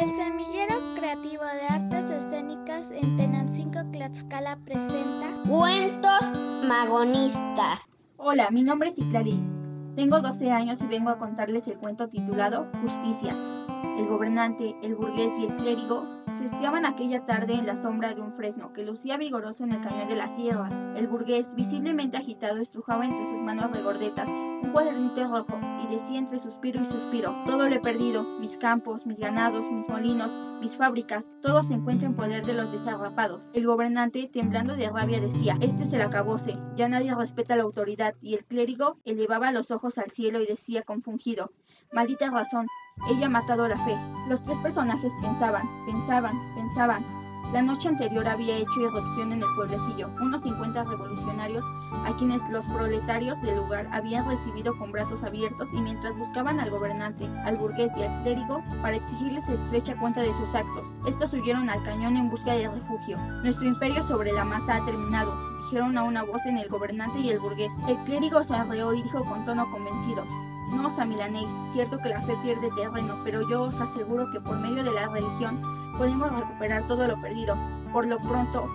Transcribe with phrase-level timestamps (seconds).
[0.00, 6.32] El Semillero Creativo de Artes Escénicas en Tenancingo, Tlaxcala presenta Cuentos
[6.66, 7.88] Magonistas.
[8.16, 9.40] Hola, mi nombre es Iclari.
[9.94, 13.36] Tengo 12 años y vengo a contarles el cuento titulado Justicia.
[13.96, 16.13] El gobernante, el burgués y el clérigo
[16.94, 20.16] aquella tarde en la sombra de un fresno que lucía vigoroso en el cañón de
[20.16, 20.68] la sierra.
[20.96, 26.38] El burgués, visiblemente agitado, estrujaba entre sus manos regordetas un cuadernito rojo y decía entre
[26.38, 31.28] suspiro y suspiro, todo lo he perdido, mis campos, mis ganados, mis molinos, mis fábricas,
[31.42, 33.50] todo se encuentra en poder de los desarrapados.
[33.52, 38.14] El gobernante, temblando de rabia, decía, este es el acabose, ya nadie respeta la autoridad,
[38.22, 41.52] y el clérigo elevaba los ojos al cielo y decía confundido,
[41.92, 42.66] maldita razón,
[43.08, 43.96] ella ha matado la fe.
[44.28, 47.04] Los tres personajes pensaban, pensaban, pensaban.
[47.52, 51.64] La noche anterior había hecho irrupción en el pueblecillo unos 50 revolucionarios
[52.06, 56.70] a quienes los proletarios del lugar habían recibido con brazos abiertos y mientras buscaban al
[56.70, 61.68] gobernante, al burgués y al clérigo para exigirles estrecha cuenta de sus actos, estos huyeron
[61.68, 63.18] al cañón en busca de refugio.
[63.42, 65.32] Nuestro imperio sobre la masa ha terminado,
[65.64, 67.72] dijeron a una voz en el gobernante y el burgués.
[67.86, 70.24] El clérigo se arreó y dijo con tono convencido,
[70.70, 74.58] no os amilanéis, cierto que la fe pierde terreno, pero yo os aseguro que por
[74.58, 75.60] medio de la religión
[75.96, 77.56] podemos recuperar todo lo perdido.
[77.92, 78.68] Por lo pronto,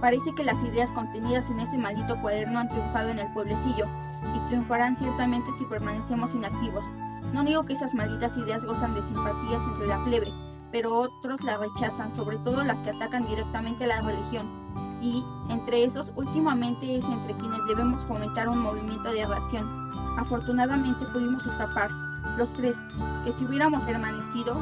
[0.00, 3.86] parece que las ideas contenidas en ese maldito cuaderno han triunfado en el pueblecillo,
[4.34, 6.84] y triunfarán ciertamente si permanecemos inactivos.
[7.32, 10.32] No digo que esas malditas ideas gozan de simpatías entre la plebe,
[10.72, 14.46] pero otros la rechazan, sobre todo las que atacan directamente a la religión.
[15.04, 19.90] Y entre esos, últimamente es entre quienes debemos fomentar un movimiento de reacción.
[20.16, 21.90] Afortunadamente pudimos escapar,
[22.38, 22.74] los tres,
[23.22, 24.54] que si hubiéramos permanecido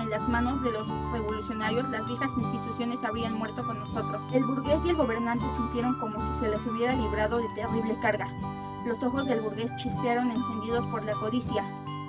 [0.00, 4.22] en las manos de los revolucionarios, las viejas instituciones habrían muerto con nosotros.
[4.32, 8.28] El burgués y el gobernante sintieron como si se les hubiera librado de terrible carga.
[8.86, 11.64] Los ojos del burgués chispearon encendidos por la codicia.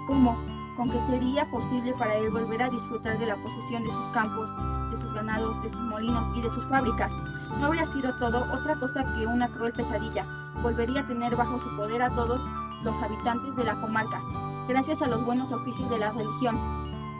[0.05, 0.37] ¿Cómo?
[0.79, 4.49] ¿Con qué sería posible para él volver a disfrutar de la posesión de sus campos,
[4.91, 7.11] de sus ganados, de sus molinos y de sus fábricas?
[7.59, 10.25] No habría sido todo otra cosa que una cruel pesadilla.
[10.63, 12.39] Volvería a tener bajo su poder a todos
[12.85, 14.21] los habitantes de la comarca,
[14.69, 16.55] gracias a los buenos oficios de la religión,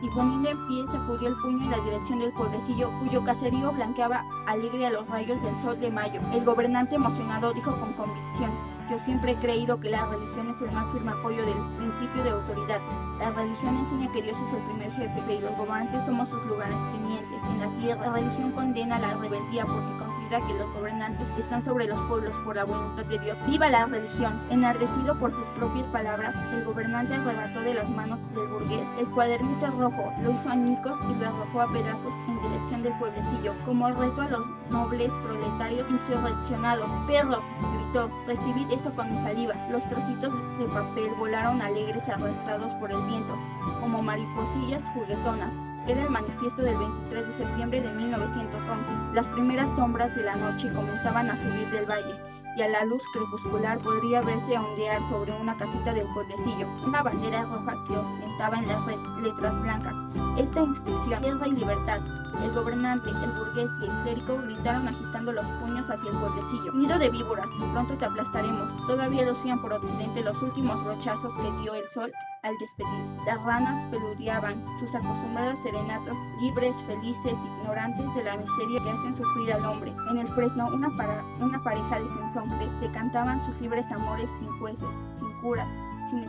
[0.02, 4.26] y poniendo en pie sacudió el puño en la dirección del pueblecillo cuyo caserío blanqueaba
[4.48, 6.22] alegre a los rayos del sol de mayo.
[6.34, 8.52] El gobernante emocionado dijo con convicción,
[8.90, 12.32] yo siempre he creído que la religión es el más firme apoyo del principio de
[12.32, 12.82] autoridad.
[13.20, 17.44] La religión enseña que Dios es el primer jefe y los gobernantes somos sus lugartenientes.
[17.44, 19.98] En la tierra, la religión condena la rebeldía porque
[20.38, 23.38] que los gobernantes están sobre los pueblos por la voluntad de Dios.
[23.48, 24.40] ¡Viva la religión!
[24.52, 29.68] Enardecido por sus propias palabras, el gobernante arrebató de las manos del burgués el cuadernito
[29.72, 34.22] rojo, lo hizo añicos y lo arrojó a pedazos en dirección del pueblecillo, como reto
[34.22, 36.90] a los nobles proletarios insurreccionados.
[37.08, 37.46] ¡Perros!
[37.60, 39.56] gritó, recibid eso con mi saliva.
[39.72, 43.36] Los trocitos de papel volaron alegres y arrastrados por el viento,
[43.82, 45.69] como mariposillas juguetonas.
[45.90, 49.16] Era el manifiesto del 23 de septiembre de 1911.
[49.16, 52.16] Las primeras sombras de la noche comenzaban a subir del valle
[52.56, 57.42] y a la luz crepuscular podría verse ondear sobre una casita del pueblecillo una bandera
[57.42, 58.86] roja que ostentaba en las
[59.24, 59.96] letras blancas
[60.38, 62.00] esta inscripción tierra y libertad.
[62.44, 66.72] El gobernante, el burgués y el clérigo gritaron agitando los puños hacia el pueblecillo.
[66.74, 68.72] Nido de víboras, pronto te aplastaremos.
[68.88, 72.12] Todavía lucían por occidente los últimos brochazos que dio el sol
[72.44, 73.20] al despedirse.
[73.26, 79.54] Las ranas peludeaban sus acostumbradas serenatas, libres, felices, ignorantes de la miseria que hacen sufrir
[79.54, 79.94] al hombre.
[80.12, 80.90] En el fresno, una,
[81.40, 85.68] una pareja de sensombres se cantaban sus libres amores sin jueces, sin curas,
[86.10, 86.26] sin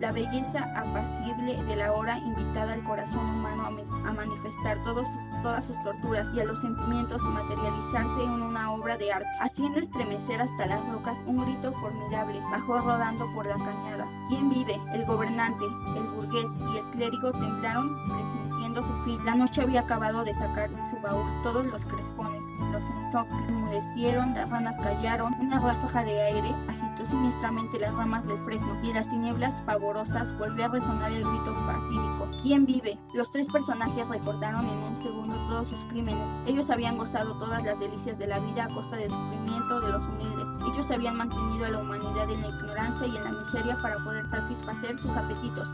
[0.00, 6.28] la belleza apacible de la hora invitada al corazón humano a, manifestar todas sus torturas
[6.34, 11.18] y a los sentimientos materializarse en una obra de arte, haciendo estremecer hasta las rocas
[11.26, 14.06] un grito formidable, bajó rodando por la cañada.
[14.28, 14.80] ¿Quién vive?
[14.92, 15.64] El gobernante,
[15.96, 19.24] el burgués y el clérigo temblaron presintiendo su fin.
[19.24, 24.34] La noche había acabado de sacar de su baúl todos los crespones, los ensocles enmudecieron,
[24.34, 26.54] las ranas callaron, una ráfaga de aire
[27.04, 31.54] siniestramente las ramas del fresno y en las tinieblas pavorosas volvió a resonar el grito
[31.54, 32.28] fatídico.
[32.42, 32.98] ¿Quién vive?
[33.14, 36.26] Los tres personajes recordaron en un segundo todos sus crímenes.
[36.46, 40.06] Ellos habían gozado todas las delicias de la vida a costa del sufrimiento de los
[40.06, 40.48] humildes.
[40.72, 44.28] Ellos habían mantenido a la humanidad en la ignorancia y en la miseria para poder
[44.30, 45.68] satisfacer sus apetitos.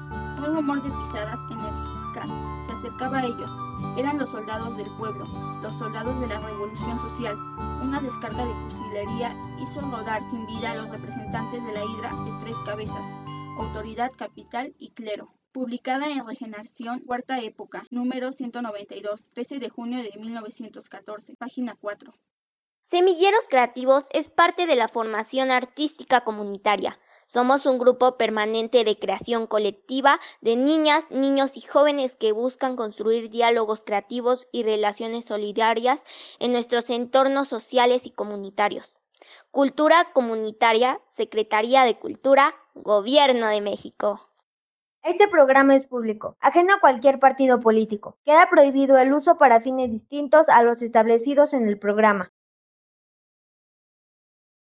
[0.46, 1.38] Un humor de pisadas
[2.20, 3.50] se acercaba a ellos.
[3.96, 5.24] Eran los soldados del pueblo,
[5.62, 7.36] los soldados de la revolución social.
[7.82, 12.44] Una descarga de fusilería hizo rodar sin vida a los representantes de la hidra de
[12.44, 13.04] tres cabezas,
[13.58, 15.32] autoridad, capital y clero.
[15.52, 22.12] Publicada en Regeneración, Cuarta Época, número 192, 13 de junio de 1914, página 4.
[22.90, 26.98] Semilleros Creativos es parte de la formación artística comunitaria
[27.32, 33.30] Somos un grupo permanente de creación colectiva de niñas, niños y jóvenes que buscan construir
[33.30, 36.04] diálogos creativos y relaciones solidarias
[36.40, 38.98] en nuestros entornos sociales y comunitarios.
[39.50, 44.28] Cultura Comunitaria, Secretaría de Cultura, Gobierno de México.
[45.02, 48.18] Este programa es público, ajeno a cualquier partido político.
[48.26, 52.30] Queda prohibido el uso para fines distintos a los establecidos en el programa.